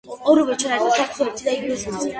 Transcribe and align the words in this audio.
ორივე 0.31 0.55
ჩანაწერს 0.63 1.03
აქვს 1.05 1.23
ერთი 1.27 1.47
და 1.51 1.57
იგივე 1.59 1.81
სიგრძე. 1.85 2.07